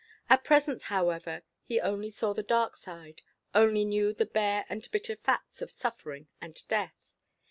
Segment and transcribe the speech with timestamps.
[0.31, 3.21] At present, however, he only saw the dark side
[3.53, 7.11] only knew the bare and bitter facts of suffering and death.